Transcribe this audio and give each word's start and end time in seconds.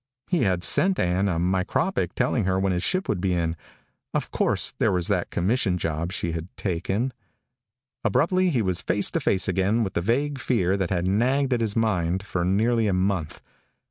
He 0.25 0.39
had 0.45 0.63
sent 0.63 0.97
Ann 0.97 1.27
a 1.27 1.37
micropic 1.37 2.13
telling 2.15 2.45
her 2.45 2.59
when 2.59 2.73
his 2.73 2.81
ship 2.81 3.07
would 3.07 3.21
be 3.21 3.35
in. 3.35 3.55
Of 4.15 4.31
course, 4.31 4.73
there 4.79 4.91
was 4.91 5.07
that 5.09 5.29
commission 5.29 5.77
job 5.77 6.11
she 6.11 6.31
had 6.31 6.47
taken 6.57 7.13
Abruptly 8.03 8.49
he 8.49 8.63
was 8.63 8.81
face 8.81 9.11
to 9.11 9.19
face 9.19 9.47
again 9.47 9.83
with 9.83 9.93
the 9.93 10.01
vague 10.01 10.39
fear 10.39 10.75
that 10.75 10.89
had 10.89 11.07
nagged 11.07 11.53
at 11.53 11.61
his 11.61 11.75
mind 11.75 12.23
for 12.25 12.43
nearly 12.43 12.87
a 12.87 12.93
month. 12.93 13.43